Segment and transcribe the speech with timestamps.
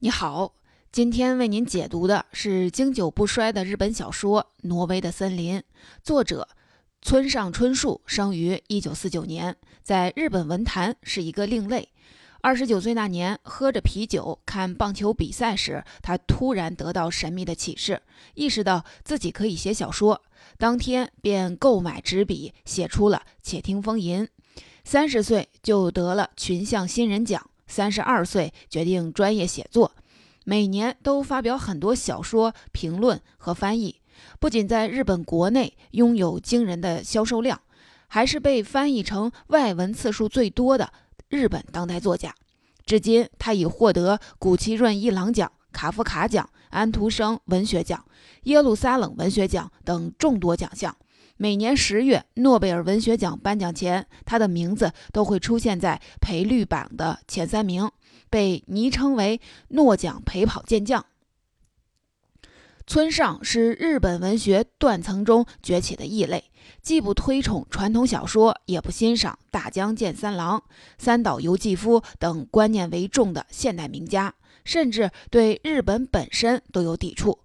[0.00, 0.52] 你好，
[0.92, 5.58] 今天为您解读的是经久不衰的日本小说《挪威的森林》，
[6.02, 6.46] 作者
[7.00, 11.88] 村上春树生于一九四九年，在日本文坛是一个另类。
[12.42, 18.02] 二十九岁那年，喝着啤酒看棒球比赛时，他突然得到神秘的启示，
[18.34, 20.20] 意识到自己可以写小说。
[20.58, 24.24] 当天便购买纸笔，写出了《且听风吟》。
[24.84, 27.50] 三十岁就得了群像新人奖。
[27.66, 29.92] 三十二岁决定专业写作，
[30.44, 34.00] 每年都发表很多小说评论和翻译，
[34.38, 37.60] 不仅在日本国内拥有惊人的销售量，
[38.06, 40.92] 还是被翻译成外文次数最多的
[41.28, 42.34] 日本当代作家。
[42.84, 48.04] 至今，他已获得谷崎润一郎奖、卡夫卡奖、安徒生文学奖、
[48.44, 50.96] 耶路撒冷文学奖等众多奖项。
[51.38, 57.90] 每年十月，诺贝尔文学奖颁奖前，他的名字都会出现在赔率榜的前三名，
[58.30, 61.04] 被昵称为“诺奖陪跑健将”。
[62.88, 66.44] 村上是日本文学断层中崛起的异类，
[66.80, 70.62] 既不推崇传统小说，也不欣赏大江健三郎、
[70.96, 77.40] 三岛由纪夫等观念为重的现代名家，甚至对日本本身都有抵触。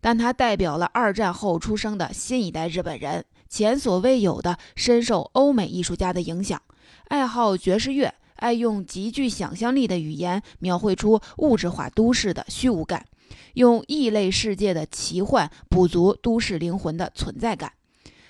[0.00, 3.24] 但他代表了二战后出生的新一代日本人。
[3.48, 6.60] 前所未有的深受欧美艺术家的影响，
[7.08, 13.06] 爱好爵士乐，爱用极具想象力的语言描绘出物质化都市的虚无感，
[13.54, 17.72] 用异类世界的奇幻补足都市灵魂的存在感。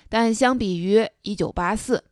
[0.09, 1.97] 但相比于《一九八四》《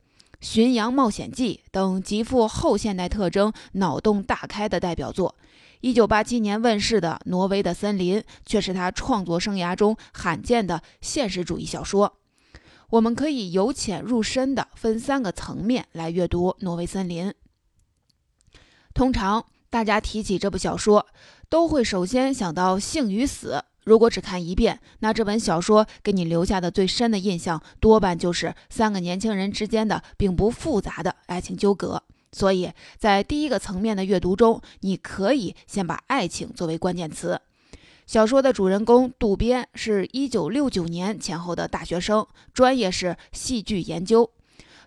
[0.41, 5.33] 巡洋冒险记》等极富后现代特征、脑洞大开的代表作，
[5.79, 12.17] 一九八七年问世的《挪威的森林》却是他创作生涯中罕见的现实主义小说。
[12.89, 17.29] 我们可以由浅入深的分三个层面来阅读《挪威森林》。
[18.93, 21.05] 通常大家提起这部小说，
[21.49, 23.63] 都会首先想到性与死。
[23.83, 32.01] 如果只看一遍，那这本小说给你留下的最深的印象，多半就是三个年轻人之间的并不复杂的爱情纠葛。
[32.31, 37.39] 所以在第一个层面的阅读中，你可以先把爱情作为关键词。
[38.05, 44.29] 小说的主人公渡边是一九六九年前后的大学生，专业是戏剧研究。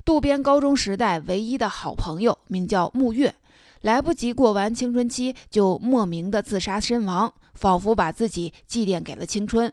[0.04, 3.34] 渡边高中时代唯一的好朋友名叫木月，
[3.80, 9.72] 来不及过完青春期就莫名的自杀身亡，仿佛把自己祭奠给了青春。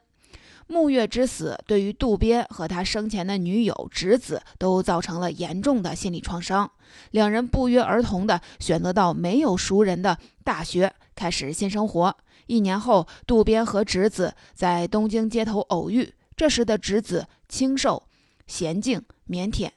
[0.67, 6.72] 木月之死对于渡边和他生前的女友直子都造成了严重的心理创伤，
[7.11, 12.17] 两人不约而同的选择到没有熟人的大学开始新生活。
[12.47, 16.13] 一年后，渡边和直子在东京街头偶遇。
[16.35, 18.03] 这时的直子清瘦、
[18.47, 19.69] 娴静、腼腆，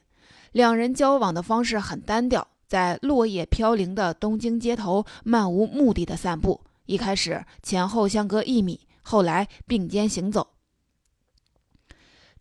[0.51, 6.61] 两人交往的方式很单调，在落叶飘零的东京街头漫无目的的散步。
[6.85, 10.47] 一开始前后相隔一米，后来并肩行走。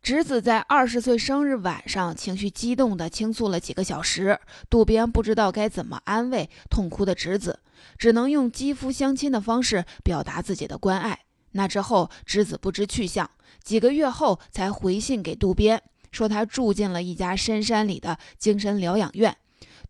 [0.08, 4.40] 侄子在二十岁生日晚上，情绪激动地倾诉了几个小时。
[4.70, 7.60] 渡边不知道该怎么安慰痛哭的侄子。
[7.98, 11.26] 只能用肌肤相亲的方式表达自己的关爱。
[11.50, 13.30] 那之后，侄子不知去向，
[13.62, 19.36] 几个月后才回信给渡边，说他住进了一家深山里的精神疗养院。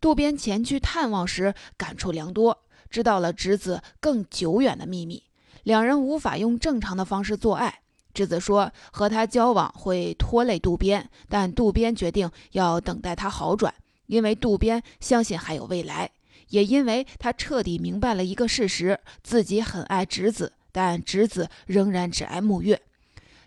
[0.01, 5.23] 渡边前去探望时，感触良多，知道了侄子更久远的秘密。
[5.63, 7.79] 两人无法用正常的方式做爱。
[8.19, 13.73] 直子说和他交往会拖累渡边，但渡边决定要等待他好转，
[14.07, 16.11] 因为渡边相信还有未来。
[16.49, 22.81] 也因为他彻底明白了一个事实：自己很爱直子，但直子仍然只爱木月。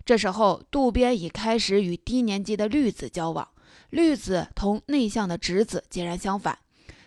[0.07, 3.47] 这时候，渡边已开始与低年级的绿子交往。
[3.91, 6.59] 绿子同内向的直子截然相反，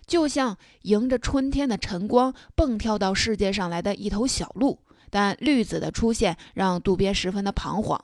[0.06, 4.78] 就像迎着春天的晨光蹦跳到世界上来的一头小鹿。
[5.10, 8.04] 但绿子的出现让渡边十分的彷徨，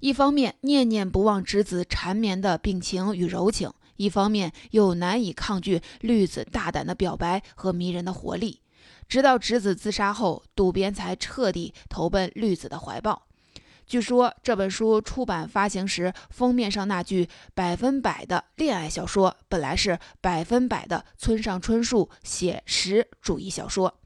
[0.00, 3.72] 一方面念念不忘直子缠绵的病情与柔情。
[3.96, 8.60] 一方面又难以抗拒绿子大胆的表白和迷人的活力，
[9.06, 13.26] 直到直子自杀后，渡边才彻底投奔绿子的怀抱。
[13.86, 24.00] 据说这本书出版发行时，封面上那句“百分百的恋爱小说”本来是“百分百的村上春树写实主义小说”，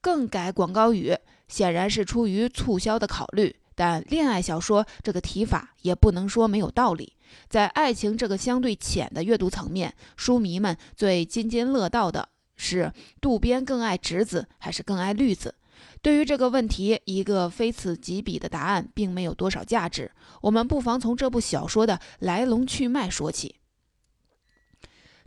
[0.00, 1.16] 更改广告语，
[1.48, 3.54] 显然是出于促销的考虑。
[3.74, 7.14] 但恋爱小说这个提法也不能说没有道理。
[7.48, 15.54] 在爱情这个相对浅的阅读层面，书迷们最津津乐道的是渡边更爱直子还是更爱绿子？
[16.02, 20.10] 对于这个问题，一个非此即彼的答案并没有多少价值。
[20.42, 23.56] 我们不妨从这部小说的来龙去脉说起。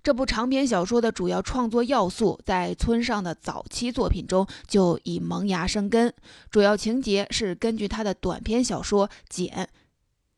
[0.04, 6.14] 这部长篇小说的主要创作要素，在村上的早期作品中就已萌芽生根。
[6.52, 9.48] 主要情节是根据他的短篇小说《简》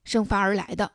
[0.04, 0.92] 生发而来的，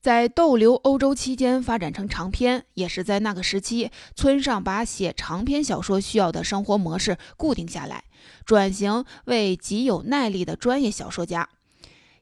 [0.00, 2.64] 在逗留欧洲期间发展成长篇。
[2.74, 8.04] 也是在那个时期，村上把写长篇小说需要的生活模式固定下来，
[8.44, 11.48] 转型为极有耐力的专业小说家。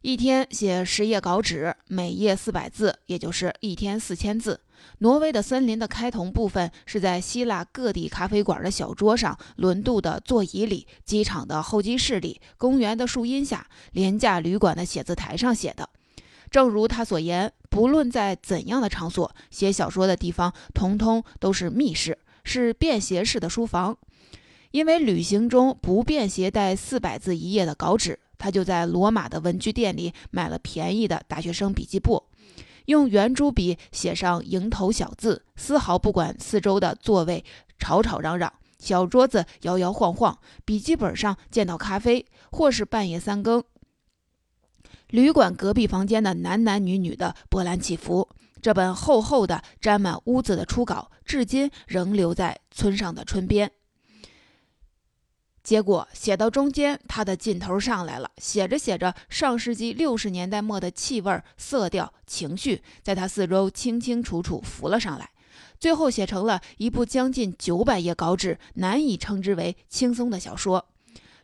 [0.00, 4.60] 一天写十页稿纸，每页四百字，也就是一天四千字。
[4.98, 15.88] 挪威的森林的开头部分是在希腊各地咖啡馆的小桌上、轮渡的座椅里、机场的候机室里、公园的树荫下、廉价旅馆的写字台上写的。
[16.50, 23.96] 正如他所言，不论在怎样的场所，写小说的地方通通都是密室，是便携式的书房。
[24.70, 28.20] 因为旅行中不便携带四百字一页的稿纸。
[28.36, 32.24] 他就在罗马的文具店里买了便宜的大学生笔记簿，
[32.86, 37.44] 用圆珠笔写上蝇头小字，丝毫不管四周的座位
[37.78, 43.62] 吵吵嚷嚷，小桌子摇摇晃晃，笔记本上见到咖啡，或是半夜三更，
[45.08, 48.28] 旅馆隔壁房间的男男女女的波澜起伏。
[48.60, 53.70] 这本厚厚的、沾满污渍的初稿，至今仍留在村上的村边。
[55.64, 58.30] 结果写到中间，他的劲头上来了。
[58.36, 65.30] 写着写着，上世纪六十年代末的气味、色调、情绪，在他四周清清楚楚浮了上来。
[65.80, 70.84] 最后写成了一部将近九百页稿纸，难以称之为轻松的小说。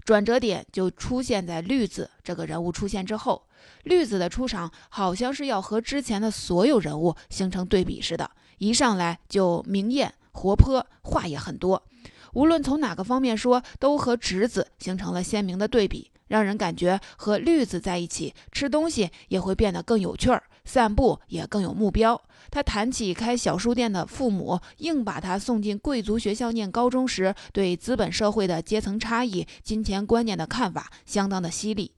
[0.05, 3.47] 转折点就出现在绿子这个人物出现之后。
[3.85, 11.83] 绿子的出场，好像是要和之前的所有人物形成对比似的，一上来就明艳活泼，话也很多。
[12.33, 22.21] 无论从哪个方面说，都和直子形成了鲜明的对比，让人感觉和绿子在一起吃东西也会变得更有趣儿，散步也更有目标。
[22.51, 31.93] 他谈起开小书店的父母硬把他送进贵族学校念高中时，对资本社会的阶层差异、金钱观念的看法相当的犀利，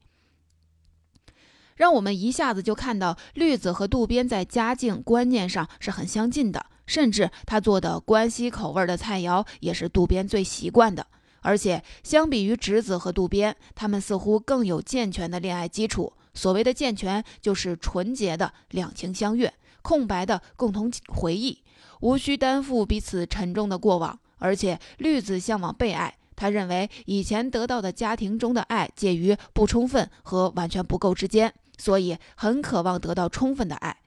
[1.76, 6.67] 让我们一下子就看到绿子和渡边在家境观念上是很相近的。
[6.87, 11.06] 甚至他做的关西口味的菜肴也是渡边最习惯的，
[11.40, 16.12] 而且相比于直子和渡边，他们似乎更有健全的恋爱基础。
[16.34, 19.52] 所谓的健全，就是纯洁的两情相悦，
[19.82, 21.62] 空白的共同回忆，
[22.00, 24.19] 无需担负彼此沉重的过往。
[24.38, 33.99] 而且绿子向往被爱，他认为以前得到的家庭中的爱介于不充分和完全不够之间，所以很渴望得到充分的爱。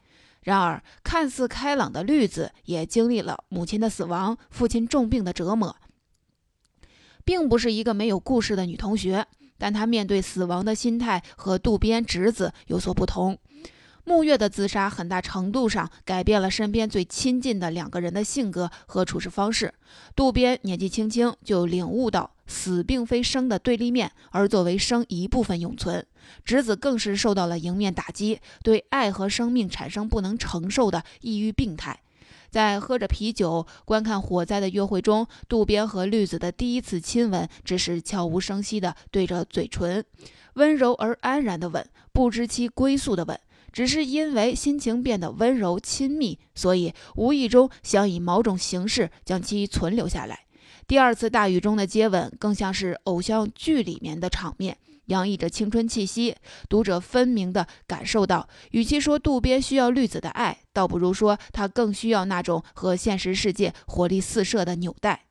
[0.45, 5.75] 然而，看似开朗的绿子也经历了母亲的死亡、父亲重病的折磨，
[7.23, 9.25] 并不是一个没有故事的女同学。
[9.57, 13.39] 但她面对死亡的心态和渡边直子有所不同。
[14.03, 19.73] 木月的自杀很大程度上改变了身边最亲近的两个人的性格和处事方式。
[20.15, 26.05] 渡边年纪轻轻就领悟到死并非生的对立面，而作为生一部分永存。
[26.43, 31.99] 直子更是受到了迎面打击，对爱和生命产生不能承受的抑郁病态。
[32.49, 40.05] 在喝着啤酒观看火灾的约会中，渡边和绿子的第一次亲吻只是悄无声息地对着嘴唇，
[40.53, 43.37] 温柔而安然的吻，不知其归宿的吻。
[43.73, 50.45] 只是因为心情变得温柔亲密，所以无意中想以某种形式将其存留下来。
[50.87, 56.35] 第二次大雨中的接吻更像是偶像剧里面的场面，洋溢着青春气息。
[56.69, 65.25] 读者分明地感受到，与其说渡边需要绿子的爱，倒不如说他更需要那种和现实世界活力四射的纽带。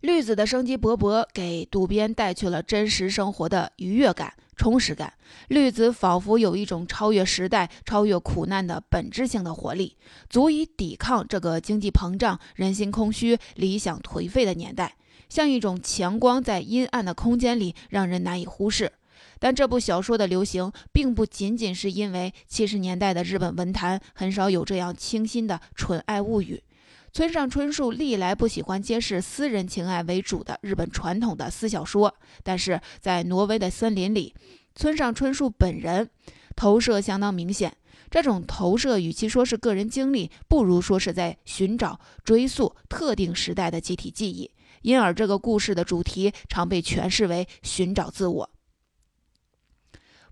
[0.00, 4.34] 绿子的生机勃勃，给渡边带去了真实生活的愉悦感。
[4.56, 5.14] 充实感，
[5.48, 9.96] 绿子仿佛有一种超越时代、超越苦难的本质性的活力，
[10.28, 14.96] 足以抵抗这个经济膨胀、人心空虚、理想颓废的年代，
[15.30, 18.92] 像一种强光，在阴暗的空间里让人难以忽视。
[19.38, 26.62] 但这部小说的流行，并不仅仅是因为七十年代的日本文坛很少有这样清新的纯爱物语。
[27.12, 34.34] 村上春树历来不喜欢揭示私人情爱为主的日本传统的私小说，但是在《挪威的森林》里，
[34.74, 36.10] 村上春树本人
[36.54, 37.74] 投射相当明显。
[38.10, 44.50] 这种投射与其说是个人经历，不如说是在寻找、追溯特定时代的集体记忆。
[44.82, 48.50] 因而，这个故事的主题常被诠释为寻找自我。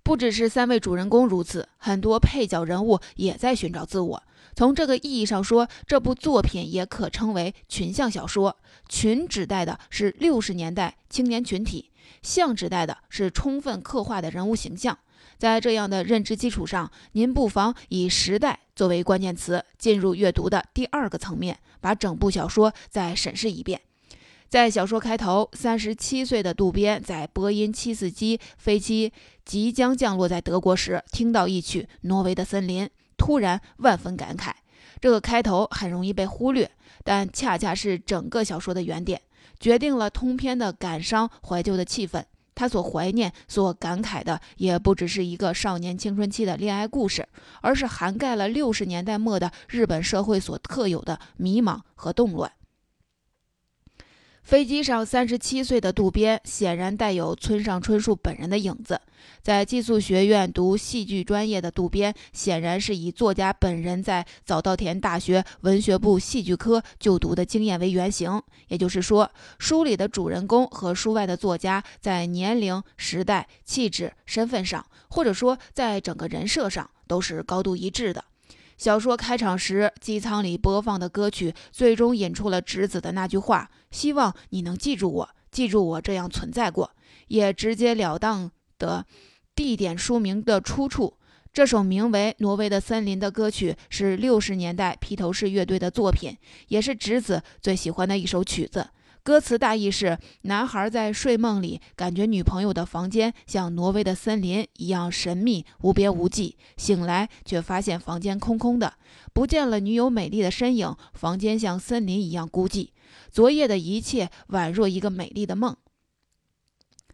[0.02, 4.22] 不只是三位主人公如此，很多配角人物也在寻找自我。
[4.56, 8.56] 从这个意义上说，这部作品也可称为群像小说。
[8.88, 11.90] 群指代的是六十年代青年群体，
[12.22, 14.98] 像指代的是充分刻画的人物形象。
[15.36, 23.82] 在这样的认知基础上，您不妨以时代作为关键词，进入阅读的第二个层面，把整部小说再审视一遍。
[24.48, 29.12] 在小说开头，三十七岁的渡边在波音七四七飞机
[29.44, 32.86] 即将降落在德国时，听到一曲《挪威的森林》，
[33.18, 34.52] 突然万分感慨。
[35.02, 36.70] 这个开头很容易被忽略，
[37.04, 39.20] 但恰恰是整个小说的原点，
[39.60, 42.24] 决定了通篇的感伤怀旧的气氛。
[42.54, 47.28] 他所怀念、所感慨的，也不只是一个少年青春期的恋爱故事，
[47.60, 52.50] 而是涵盖了六十年代末的日本社会所特有的迷茫和动乱。
[54.48, 58.98] 飞机上，三十七岁的渡边显然带有村上春树本人的影子。
[59.42, 68.40] 在寄宿学院读戏剧专业的渡边，显然是以作家本人在早稻田大学文学部戏剧科就读的经验为原型。
[68.68, 78.24] 也就是说，书里的主人公和书外的作家在年龄、时代、气质、身份上，或者说在整个人设上，都是高度一致的。
[78.78, 86.92] 小说开场时，机舱里播放的歌曲，最终引出了直子的那句话：“希望你能记住我，记住我这样存在过。”
[87.26, 89.04] 也直截了当的
[89.54, 91.18] 地点书名的出处。
[91.52, 96.36] 这首名为《挪威的森林》的歌曲是六十年代披头士乐队的作品，
[96.68, 98.90] 也是直子最喜欢的一首曲子。
[99.28, 108.94] 歌词大意是：男孩在睡梦里感觉女朋友的房间像挪威的森林一样神秘无边无际，醒来却发现房间空空的，
[109.34, 112.88] 不见了女友美丽的身影，房间像森林一样孤寂。
[113.30, 115.76] 昨夜的一切宛若一个美丽的梦。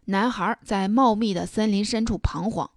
[0.05, 2.71] 男孩在茂密的森林深处彷徨。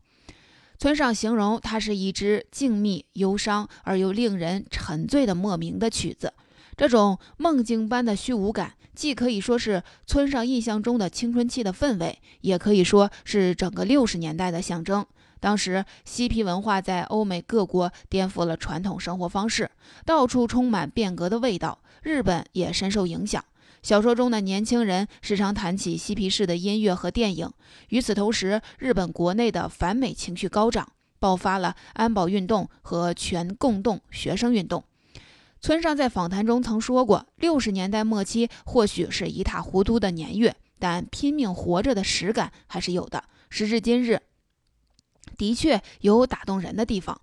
[0.80, 6.32] 村上形容它是一支静谧、忧伤而又令人沉醉的莫名的曲子。
[6.76, 15.06] 这种梦境般的虚无感，既可以说是村上印象中的青春期的氛围，也可以说是整个六十年代的象征。
[15.38, 19.70] 当时嬉皮文化在欧美各国颠覆了传统生活方式，
[20.04, 21.78] 到处充满变革的味道。
[22.02, 23.44] 日本也深受影响。
[23.84, 27.48] 小说中的年轻人时常谈起嬉皮士的音乐和电影。
[27.90, 30.90] 与此同时，日本国内的反美情绪高涨，
[31.20, 34.82] 爆发了安保运动和全共动学生运动。
[35.60, 43.24] 村上在访谈中曾说过，六十年代末期或许是一塌糊涂的年月，但拼命活着的实感还是有的。
[43.50, 44.20] 时至今日，
[45.36, 47.20] 的确有打动人的地方。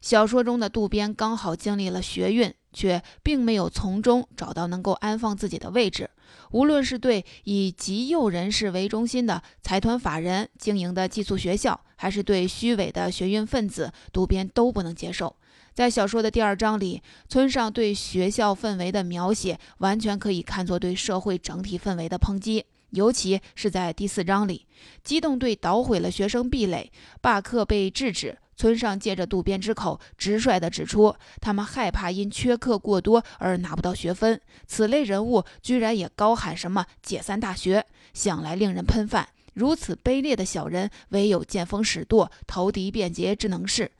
[0.00, 6.10] 小说中的渡边刚好经历了学运，却并没有从中找到能够安放自己的位置。
[6.50, 15.34] 无论是对以极右人士为中心的财团法人经营的寄宿学校，还是对虚伪的学运分子，渡边都不能接受。
[15.74, 24.66] 在小说的第二章里，村上对学校氛围的描写完全可以看作对社会整体氛围的抨击，尤其是在第四章里，
[25.02, 28.38] 机动队捣毁了学生壁垒，罢课被制止。
[28.56, 34.40] 村上借着渡边之口，直率地指出，他们害怕因缺课过多而拿不到学分。
[34.68, 39.28] 此类人物居然也高喊什么解散大学，想来令人喷饭。
[39.54, 43.90] 如此卑劣的小人，唯有见风使舵，投敌变节之能事。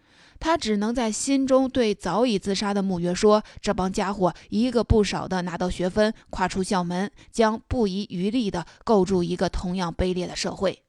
[0.45, 10.83] 他只能在心中对早已自杀的木月说：“这帮家伙一个不少的拿到学分，跨出校门，将不遗余力地构筑一个同样卑劣的社会。”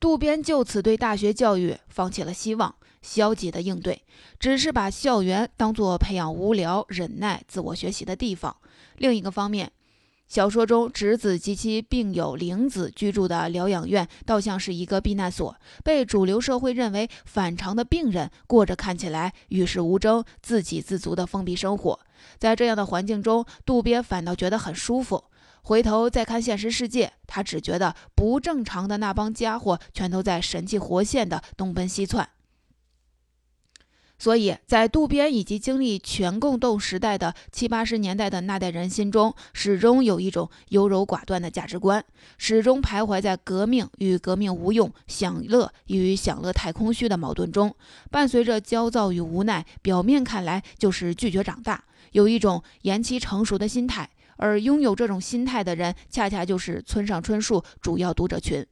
[0.00, 4.02] 渡边就此对大学教育放弃了希望，消极的应对，
[4.40, 8.56] 只是把校园当作培养无聊、忍耐、自我学习的地方。
[8.96, 9.70] 另一个方面，
[10.28, 21.98] 小说中，直子及其病友玲子居住的疗养院，倒像是一个避难所，被主流社会认为反常的病人过着看起来与世无争、自给自足的封闭生活。
[22.36, 25.24] 在这样的环境中，渡边反倒觉得很舒服。
[25.62, 32.28] 回头再看现实世界，他只觉得不正常的那帮家伙全都在神气活现的东奔西窜。
[34.18, 42.04] 所以在渡边以及经历全共斗时代的七八十年代的那代人心中，始终有一种优柔寡断的价值观，
[42.36, 47.74] 始终徘徊在革命与革命无用、享乐与享乐太空虚的矛盾中，
[48.10, 49.64] 伴随着焦躁与无奈。
[49.82, 54.10] 表面看来就是拒绝长大，有一种延期成熟的心态。
[54.38, 58.66] 而拥有这种心态的人，恰恰就是村上春树主要读者群。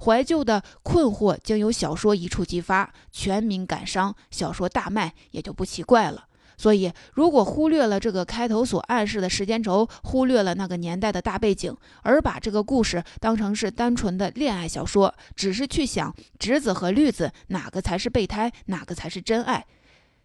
[0.00, 6.26] 怀旧的困惑经由小说一触即发，全民感伤，小说大卖也就不奇怪了。
[6.58, 19.64] 所以，如果忽略了这个开头所暗示的时间轴，忽略了那个年代的大背景，而把这个故事当成是单纯的恋爱小说，只是去想直子和绿子哪个才是备胎，哪个才是真爱，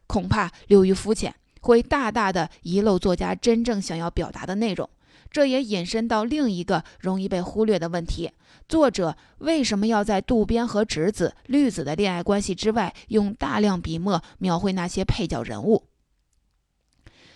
[0.06, 1.34] 恐怕流于肤浅。
[1.68, 4.90] 会大大的遗漏作家真正想要表达的内容。
[5.30, 8.32] 这也引申到另一个容易被忽略的问题：
[8.70, 15.84] 作者为什么要在渡边和直子、绿子的恋爱关系之外，用大量笔墨描绘那些配角人物？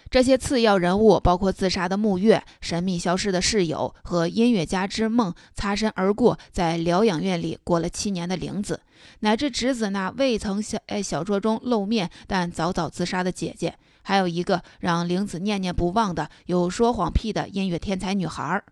[0.09, 8.81] 这些次要人物包括自杀的木月、神秘消失的室友和音乐家之梦擦身而过，在疗养院里过了七年的玲子，
[9.19, 18.63] 乃至直子那未曾小哎小说中露面但早早自杀的姐姐，还有一个让玲子念念不忘的有说谎癖的音乐天才女孩。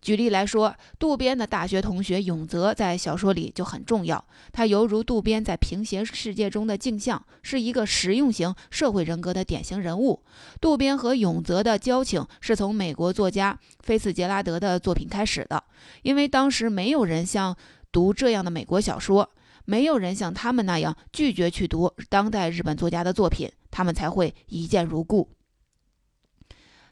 [0.00, 4.24] 举例来说，渡边的大学同学永泽在小说里就很重要。
[4.50, 10.22] 他犹如渡边在平行世界中的镜像，是一个实用型社会人格的典型人物。
[10.58, 15.62] 渡边和永泽的交情是从美国作家菲茨杰拉德的作品开始的，
[16.00, 17.54] 因为当时没有人像
[17.92, 19.30] 读这样的美国小说，
[19.66, 25.28] 没有人像他们那样拒绝去读当代日本作家的作品，他们才会一见如故。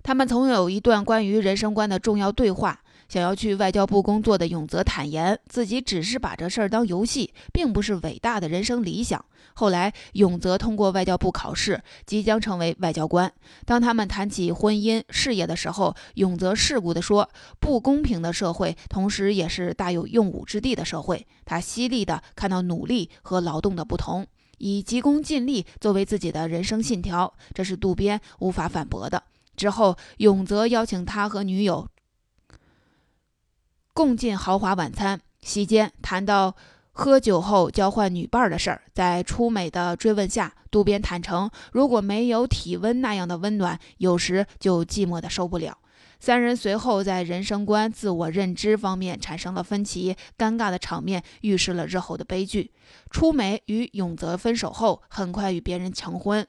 [0.03, 2.81] 他们曾有一段关于人生观的重要对话。
[3.09, 9.25] 想要去外交部工作的永泽坦言，自己只是把这事儿当游戏，并不是伟大的人生理想。
[9.55, 13.33] 后来，永泽通过外交部考试，即将成为外交官。
[13.65, 24.27] 当他们谈起婚姻事业的时候，永泽世故地说：“不公平的社会，同时也是大有用武之地的社会。”他犀利地看到努力和劳动的不同，
[24.59, 29.23] 以急功近利作为自己的人生信条，这是渡边无法反驳的。
[29.57, 31.89] 之后，永泽邀请他和女友。
[33.93, 36.55] 共进豪华晚餐，席间谈到
[36.93, 38.83] 喝酒后交换女伴的事儿。
[38.95, 45.79] 在初美的追问下，渡边坦诚，如果没有体温那样的温暖，有时就寂寞的受不了。
[46.21, 52.73] 三人随后在人生观、自我认知方面产生了分歧，尴尬的场面预示了日后的悲剧。
[53.11, 56.47] 初梅与永泽分手后，很快与别人成婚，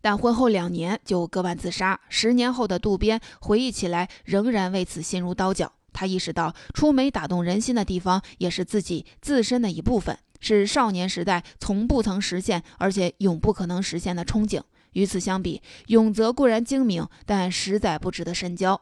[0.00, 2.00] 但婚后两年就割腕自杀。
[2.08, 5.72] 十年后的渡边回忆起来，仍然为此心如刀绞。
[5.92, 14.60] 他意识到，出梅打动人心的地方，也是自己自身的一部分，是少年时代从不曾实现，而且永不可能实现的憧憬。
[14.92, 18.80] 与此相比，永泽固然精明，但实在不值得深交。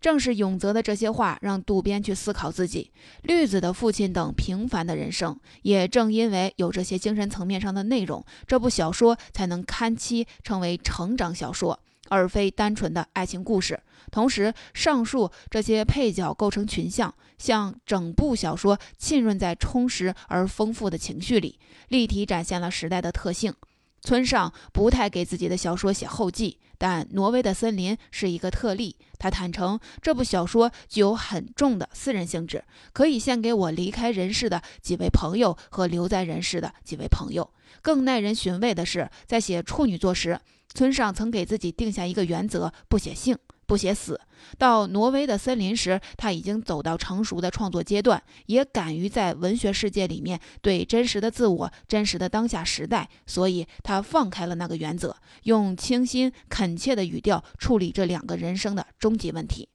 [0.00, 2.90] 正是永泽的这些话，让渡边去思考自己、
[3.22, 5.38] 绿子的父亲等平凡的人生。
[5.62, 11.78] 也正因为有这些精神层面上的内容，这部小说才能堪期成为成长小说。
[12.08, 13.80] 而非单纯的爱情故事。
[14.10, 23.54] 同时，上述这些配角构成群像，像整部小说浸润在充实而丰富的情绪里，立体展现了时代的特性。
[24.02, 28.96] 村上不太给自己的小说写后记，但《挪威的森林》是一个特例。
[29.16, 37.48] 他坦诚，这部小说具有很重的私人性质，可以献给我离开人世的几位朋友和留在人世的几位朋友。
[37.80, 40.40] 更耐人寻味的是，在写处女作时。
[40.74, 43.36] 村上曾给自己定下一个原则：不写性，
[43.72, 44.20] 不写死。
[44.58, 59.70] 到挪威的森林时，他已经走到成熟的创作阶段，也敢于在文学世界里面对真实的自我、真实的当下时代，所以他放开了那个原则，用清新恳切的语调处理这两个人生的终极问题。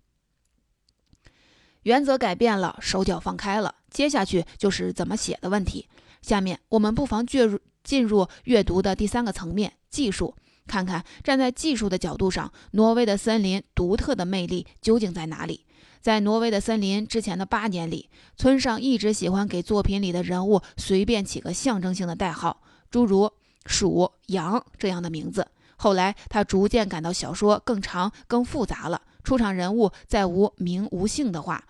[1.81, 5.87] 原则改变了，手脚放开了，接下去就是怎么写的问题。
[6.21, 10.35] 下面我们不妨进入进入阅读的第三个层面——技术。
[10.67, 15.65] 看看站在技术的角度上，挪威的森林独特的魅力究竟在哪里？
[15.99, 23.31] 在挪威的森林之前的八年里，村上一直喜欢给作品里的人物随便起个象征性的代号，诸如
[23.65, 25.47] 鼠、羊这样的名字。
[25.77, 31.63] 后来他逐渐感到小说更长、更复杂了，出场人物再无名无姓的话。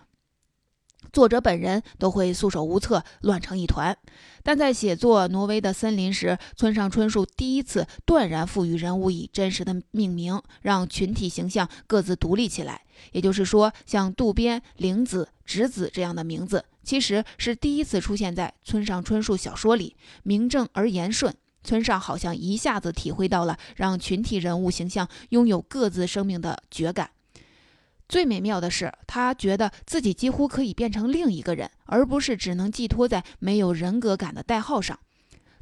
[1.12, 3.98] 作者本人都会束手无策，乱成一团。
[4.43, 12.82] 但在写作《挪威的森林》时，村上春树第一次断然赋予人物以真实的命名，让群体形象各自独立起来。
[13.12, 21.36] 也就是说，像渡边、玲子、直子这样的名字，其实是第一次出现在村上春树小说里，名正而言顺。
[21.63, 27.10] 村上好像一下子体会到了让群体人物形象拥有各自生命的觉感。
[28.10, 34.98] 最美妙的是，他觉得自己几乎可以变成另一个人，而不是只能寄托在没有人格感的代号上。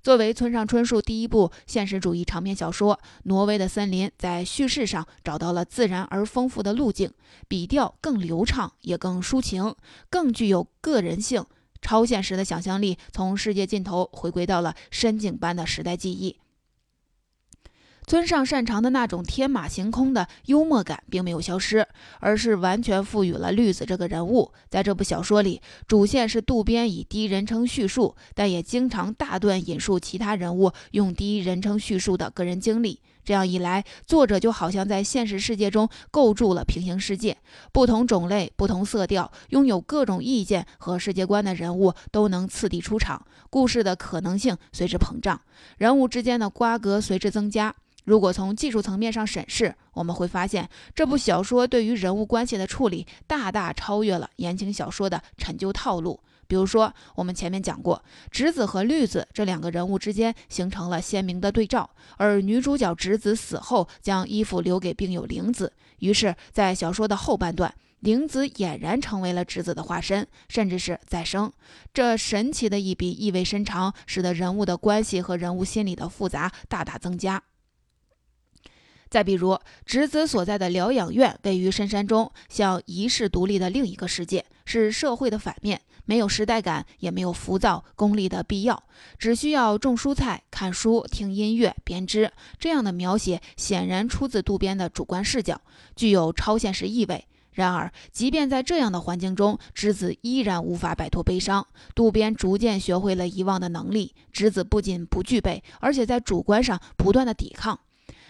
[0.04, 7.12] 作为村上春树第一部现实主义长篇小说，《挪威的森林》在叙事上找到了自然而丰富的路径，
[7.48, 9.74] 笔调更流畅，也更抒情，
[10.12, 11.44] 更具有个人性。
[11.82, 16.38] 超现实的想象力从世界尽头回归到了深井般的时代记忆。
[18.08, 21.88] 村上擅长的那种天马行空的幽默感并没有消失，
[22.20, 24.52] 而是完全赋予了绿子这个人物。
[24.70, 33.02] 在这部小说里，主线是渡边以第一人称叙述，但也经常大段引述其他人物用第一人称叙述的个人经历。
[33.24, 37.36] 这样一来，作者就好像在现实世界中构筑了平行世界，
[37.74, 45.42] 不同种类、不同色调、拥有各种意见和世界观的人物都能次第出场，故事的可能性随之膨胀，
[45.80, 47.74] 人物之间的瓜葛随之增加。
[48.06, 56.20] 如果从技术层面上审视，我们会发现这部小说对于人物关系的处理大大超越了言情小说的陈旧套路。
[56.48, 71.52] 比如说，我们前面讲过，直子和绿子这两个人物之间形成了鲜明的对照，而女主角直子死后将衣服留给病友玲子，于是，在小说的后半段，玲子俨然成为了直子的化身，甚至是再生。
[71.92, 77.42] 这神奇的一笔意味深长，使得人物的关系和人物心理的复杂大大增加。
[79.16, 85.80] 再比如，直子所在的疗养院位于深山中，像遗世独立的另一个世界，是社会的反面。
[86.04, 88.84] 没有时代感，也没有浮躁功利的必要，
[89.18, 92.30] 只需要种蔬菜、看书、听音乐、编织。
[92.60, 95.62] 这样的描写显然出自渡边的主观视角，
[95.96, 97.26] 具有超现实意味。
[97.54, 101.66] 然而，即便在这样的环境中，直子依然无法摆脱悲伤。
[101.96, 107.80] 渡边逐渐学会了遗忘的能力，直子不仅不具备，而且在主观上不断的抵抗。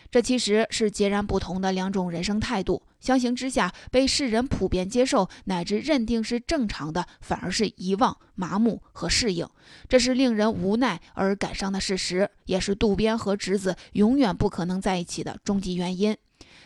[0.10, 2.82] 这其实是截然不同的两种人生态度。
[3.00, 9.48] 相形之下，被世人普遍接受乃至认定是正常的，反而是遗忘、麻木和适应。
[9.88, 16.18] 这是令人无奈而感伤的事实，也是渡边和直子永远不可能在一起的终极原因。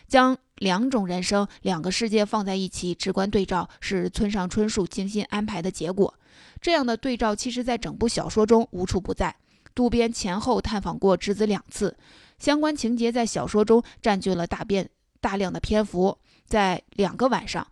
[0.08, 6.14] 将两种人生、两个世界放在一起，直观对照，是村上春树精心安排的结果。
[6.60, 9.36] 这样的对照，其实在整部小说中无处不在。
[9.74, 11.96] 渡边前后探访过直子两次。
[12.40, 16.18] 相关情节在小说中占据了大变大量的篇幅。
[16.46, 17.64] 在两个晚上，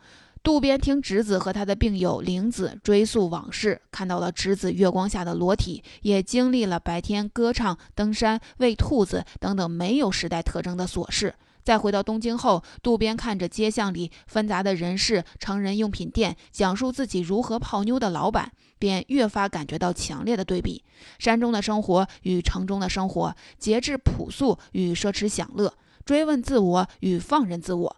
[0.43, 11.35] 渡边听侄子和他的病友玲子追溯往事，看到了侄子月光下的裸体，也经历了白天歌唱、登山、喂兔子等等没有时代特征的琐事。
[11.65, 18.53] 再回到东京后，渡边看着街巷里纷杂的人事、成人用品店，讲述自己如何泡妞的老板。
[18.79, 20.85] 便越发感觉到强烈的对比：
[21.19, 27.97] 山中的生活与城中的生活，节制朴素与奢侈享乐，追问自我与放任自我。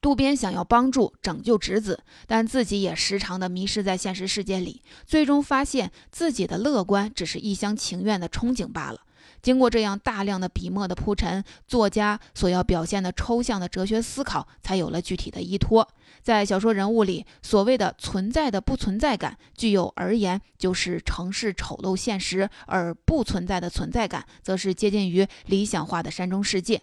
[0.00, 9.02] 渡边想要帮助拯救侄子，但自己也时常的迷失在现实世界里，最终发现自己的乐观只是一厢情愿的憧憬罢了。
[9.42, 15.88] 经过这样大量的笔墨的铺陈，作家所要表现的抽象的哲学思考才有了具体的依托。
[16.22, 26.82] 在小说人物里，所谓的存在的不存在感，具有而言就是城市丑陋现实；而不存在的存在感，则是接近于理想化的山中世界。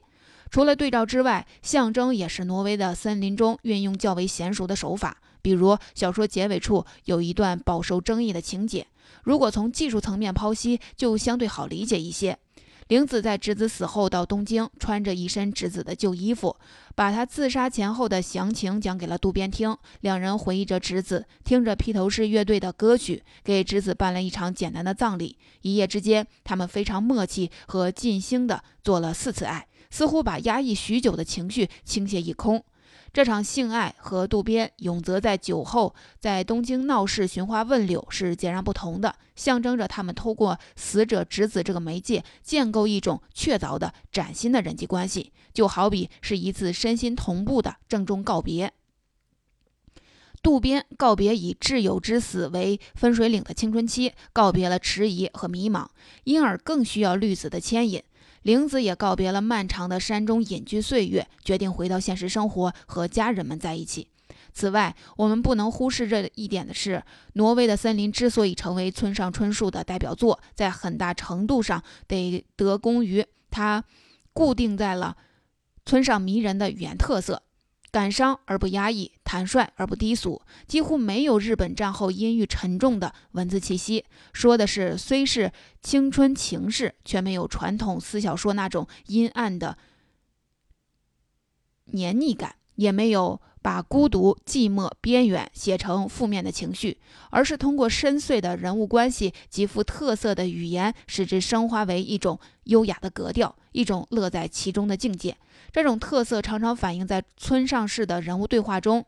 [0.49, 5.17] 除了对照之外，象征也是挪威的森林中运用较为娴熟的手法。
[5.43, 8.87] 比如小说结尾处有一段饱受争议的情节，
[9.23, 12.39] 如果从技术层面剖析，就相对好理解一些。
[12.87, 16.55] 玲子在侄子死后到东京，穿着一身侄子的旧衣服，
[16.95, 19.75] 把他自杀前后的详情讲给了渡边听。
[20.01, 25.37] 两人回忆着侄子，听着披头士乐队的歌曲，给侄子办了一场简单的葬礼。
[25.63, 32.63] 一夜之间，他们非常默契和尽兴地做了四次爱，似乎把压抑许久的情绪倾泻一空。
[33.17, 48.71] 这场性爱和渡边永泽在酒后在东京闹市寻花问柳是截然不同的，象征着他们透过死者直子这个媒介建构一种确凿的崭新的人际关系，就好比是一次身心同步的郑重告别。
[50.43, 55.87] 渡边告别以挚友之死为分水岭的青春期，告别了迟疑和迷茫，
[56.25, 58.03] 因而更需要绿子的牵引。
[58.47, 64.07] 玲子也告别了漫长的山中隐居岁月，决定回到现实生活，和家人们在一起。
[64.53, 66.95] 此外，我们不能忽视这一点的是，
[67.33, 73.83] 《挪威的森林》之所以成为村上春树的代表作，在很大程度上得得功于它
[74.31, 75.17] 固定在了
[75.85, 77.43] 村上迷人的语言特色。
[77.97, 84.05] 感伤而不压抑，坦率而不低俗，几乎没有日本战后阴郁沉重的文字气息。
[84.33, 89.79] 说的是虽是青春情事，却没有传统私小说那种阴暗的
[91.85, 93.41] 黏腻感，也没有。
[93.59, 96.99] 把孤独、寂寞、边缘写成负面的情绪，
[97.31, 105.35] 而是通过深邃的人物关系、极富特色的语言，使之升华为一种优雅的格调，一种乐在其中的境界。
[105.77, 109.05] 这种特色常常反映在村上式的人物对话中，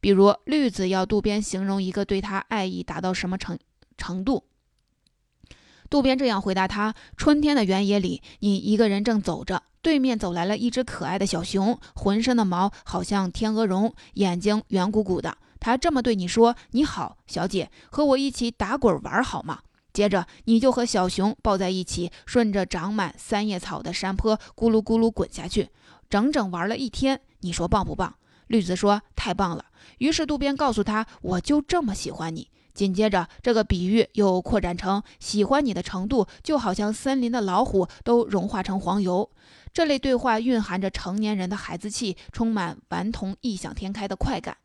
[0.00, 3.56] 比如绿子要渡边形容一个对他爱意达到什么程
[3.96, 4.42] 程度。
[5.88, 15.38] 渡边这样回答他：“春天的原野里，你一个人正走着，对面走来了一只可爱的小熊，浑身的毛好像天鹅绒，眼睛圆鼓鼓的。
[15.60, 25.70] 他这么对你说：‘你好，小姐，和我一起打滚玩好吗？’”接着你就和小熊抱在一起，顺着长满三叶草的山坡咕噜咕噜滚下去，
[26.08, 27.20] 整整玩了一天。
[27.40, 28.16] 你说棒不棒？
[28.46, 29.66] 绿子说太棒了。
[29.98, 39.28] 于是渡边告诉他：“我就这么喜欢你。”紧接着，这个比喻又扩展成喜欢你的程度，就好像森林的老虎都融化成黄油。
[39.72, 44.56] 这类对话蕴含着成年人的孩子气，充满顽童异想天开的快感。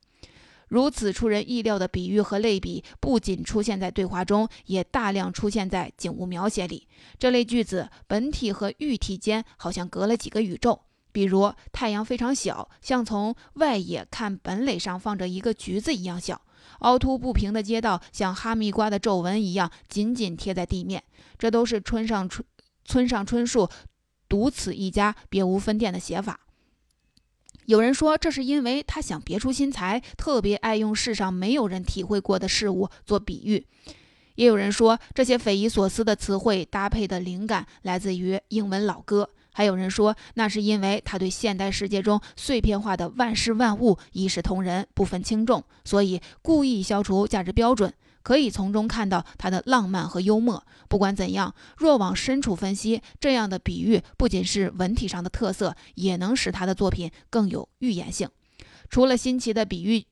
[0.68, 6.88] 如此出人意料的比喻和类比，不仅出现在对话中，也大量出现在景物描写里。
[7.18, 10.82] 这类句子本体和喻体间好像隔了几个宇宙。
[11.14, 16.36] 比如，太阳非常小，像从外野看本垒上放着一个橘子一样小；
[16.80, 21.02] 凹凸不平的街道像哈密瓜的皱纹一样紧紧贴在地面。
[21.38, 22.46] 这都是村上春
[22.84, 23.70] 村上春树
[24.28, 26.40] 独此一家、别无分店的写法。
[27.66, 33.64] 有人说，这是因为他想别出心裁，特别爱用世上没有人体会过的事物做比喻；
[34.36, 47.94] 也有人说，这些匪夷所思的词汇搭配的灵感来自于英文老歌；还有人说，那是因为他对现代世界中碎片化的万事万物一视同仁，不分轻重，所以故意消除价值标准。
[48.24, 50.66] 可以从中看到他的浪漫和幽默。
[50.88, 58.30] 不管怎样，若往深处分析，这样的比喻不仅是文体上的特色，也能使他的作品更有预言性。
[58.90, 60.06] 除了新奇的比喻，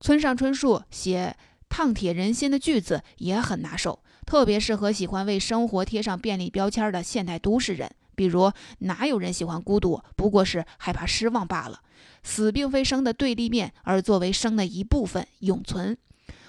[0.00, 1.36] 村上春树写
[1.68, 7.88] 烫铁人心的句子也很拿手，特别适合喜欢为生活贴上便利标签的现代都市人。
[8.14, 10.02] 比如，哪有人喜欢孤独？
[10.16, 11.80] 不过是害怕失望罢了。
[12.22, 15.98] 死并非生的对立面，而作为生的一部分永存。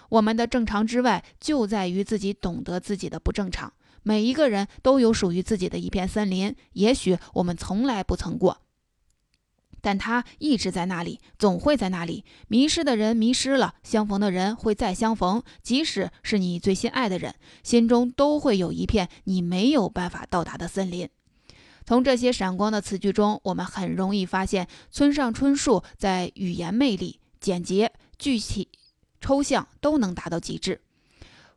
[0.09, 3.73] 我们的正常之外，就在于自己懂得自己的不正常。
[4.03, 8.61] 每一个人都有属于自己的一片森林，也许我们从来不曾过，
[9.81, 12.23] 但它一直在那里，总会在那里。
[12.47, 15.41] 迷失的人迷失了，相逢的人会再相逢。
[15.63, 21.09] 即使是你最心爱的人，心中都会有一片你没有办法到达的森林。
[21.85, 28.69] 从这些闪光的词句中，我们很容易发现村上春树在语言魅力、简洁、具体。
[29.21, 30.81] 抽象都能达到极致，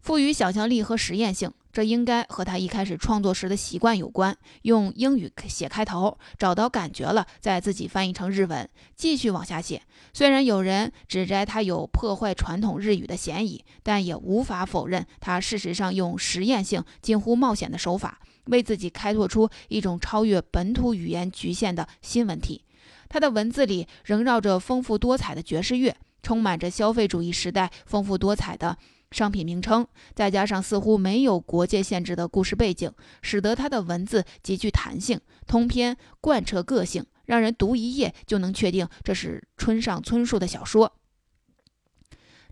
[0.00, 4.34] 赋予想象力和实验性，这应该和他一开始创作时的习惯有关。
[4.62, 9.82] 用英语写开头，找到感觉了，再自己翻译成日文，继续往下写。
[10.14, 22.64] 虽然有人指摘他有破坏传统日语的嫌疑，但也无法否认他事实上用实验性、近乎冒险的手法，为自己开拓出一种超越本土语言局限的新文体。
[23.08, 25.96] 他的文字里仍绕着丰富多彩的爵士乐。
[26.20, 28.76] 充满着消费主义时代丰富多彩的
[29.12, 40.92] 商品名称，再加上似乎没有国界限制的故事背景，使得他的文字极具弹性，通篇贯彻个性，让人读一页就能确定这是村上春树的小说。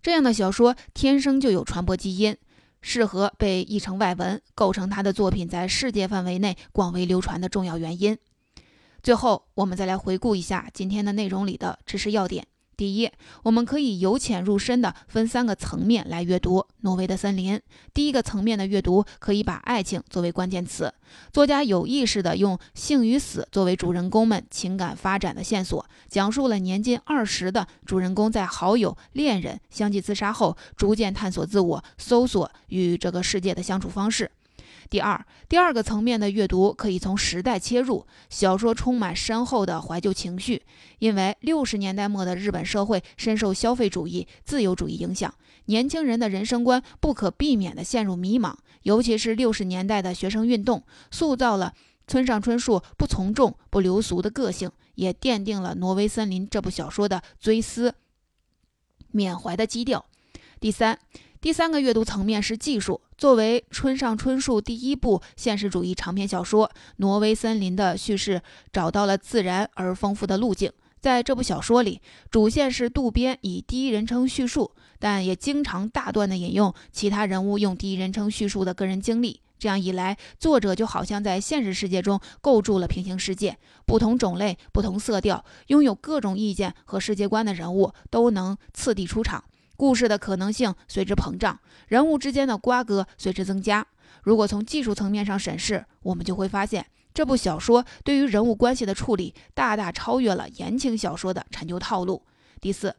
[0.01, 2.37] 这样的小说天生就有传播基因，
[2.89, 8.17] 适合被译成外文，构成他的作品在世界范围内广为流传的重要原因。
[9.03, 12.47] 最后，我们再来回顾一下今天的内容里的知识要点。
[12.77, 13.11] 第一，
[13.43, 17.55] 我们可以由浅入深的分三个层面来阅读《挪威的森林》。
[17.95, 20.93] 第一个层面的阅读，可以把爱情作为关键词，
[21.33, 34.31] 作家有意识地用性与死作为主人公们情感发展的线索，讲述了年近二十的主人公在好友、恋人相继自杀后，逐渐探索自我、搜索与这个世界的相处方式。
[34.89, 38.07] 第二，第二个层面的阅读可以从时代切入。
[38.31, 40.63] 小说充满深厚的怀旧情绪，
[40.99, 45.35] 因为六十年代末的日本社会深受消费主义、自由主义影响，
[45.67, 48.55] 年轻人的人生观不可避免地陷入迷茫。
[48.83, 51.75] 尤其是六十年代的学生运动，塑造了
[52.07, 57.95] 村上春树不从众、不流俗的个性，也奠定了《挪威森林》这部小说的追思
[59.11, 60.07] 缅怀的基调。
[60.61, 60.99] 第三。
[61.47, 63.01] 第三个阅读层面是技术。
[63.17, 70.73] 作为村上春树第一部现实主义长篇小说，《挪威森林》的叙事找到了自然而丰富的路径。
[70.99, 72.01] 在这部小说里，
[72.33, 79.41] 主线是渡边以第一人称叙述，但也经常大段的引用其他人物用第一人称叙述的个人经历。
[79.57, 83.57] 这样一来，作者就好像在现实世界中构筑了平行世界，
[83.87, 89.45] 不同种类、不同色调、拥有各种意见和世界观的人物都能次第出场。
[89.77, 93.87] 故事的可能性随之膨胀，人物之间的瓜葛随之增加。
[94.23, 102.25] 如果从技术层面上审视，我们就会发现，这部小说对于人物关系的处理大大超越了言情小说的陈旧套路。
[102.61, 102.89] 第四，《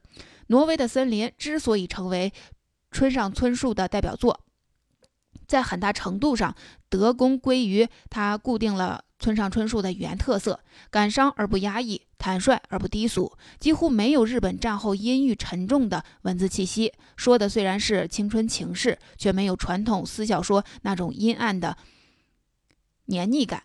[0.48, 2.32] 挪威的森林》之所以成为
[2.92, 4.40] 村上春树的代表作，
[5.48, 6.56] 在很大程度上
[6.90, 16.94] 德功归于他固定了村上春树的语言特色：感伤而不压抑，坦率而不低俗，几乎没有日本战后阴郁沉重的文字气息。
[17.16, 21.78] 说的虽然是青春情事，却没有传统私小说那种阴暗的
[23.06, 23.64] 黏腻感。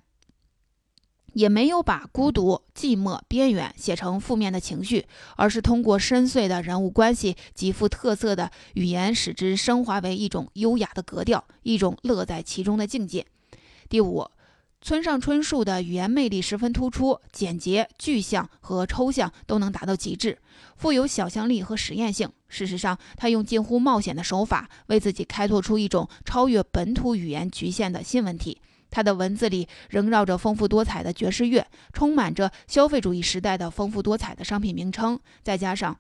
[1.33, 13.27] 也没有把孤独、寂寞、边缘写成负面的情绪，而是通过深邃的人物关系、极富特色的语言，使之升华为一种优雅的格调，一种乐在其中的境界。
[13.88, 14.27] 第五，
[14.81, 20.38] 村上春树的语言魅力十分突出，简洁、具象和抽象都能达到极致，
[20.77, 22.29] 富有想象力和实验性。
[22.49, 28.61] 事实上，他用近乎冒险的手法，为自己开拓出一种超越本土语言局限的新问题。
[28.92, 35.98] 他的文字里仍绕着丰富多彩的爵士乐，充满着消费主义时代的丰富多彩的商品名称，再加上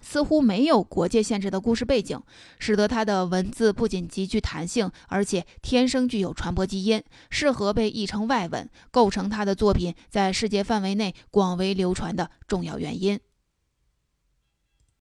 [0.00, 2.22] 似乎没有国界限制的故事背景，
[2.58, 13.20] 使得他的文字不仅极具弹性，而且天生具有传播基因，适合被译成外文，构成他的作品在世界范围内广为流传的重要原因。